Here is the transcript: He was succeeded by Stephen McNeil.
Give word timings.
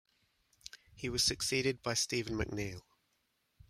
He 0.95 1.09
was 1.09 1.23
succeeded 1.23 1.83
by 1.83 1.93
Stephen 1.93 2.35
McNeil. 2.35 2.81